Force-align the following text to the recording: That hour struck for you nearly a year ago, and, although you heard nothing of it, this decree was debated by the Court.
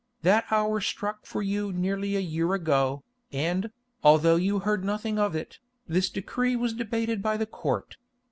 That 0.23 0.45
hour 0.49 0.81
struck 0.81 1.27
for 1.27 1.43
you 1.43 1.71
nearly 1.71 2.15
a 2.15 2.19
year 2.21 2.55
ago, 2.55 3.03
and, 3.31 3.69
although 4.03 4.35
you 4.35 4.57
heard 4.57 4.83
nothing 4.83 5.19
of 5.19 5.35
it, 5.35 5.59
this 5.87 6.09
decree 6.09 6.55
was 6.55 6.73
debated 6.73 7.21
by 7.21 7.37
the 7.37 7.45
Court. 7.45 7.97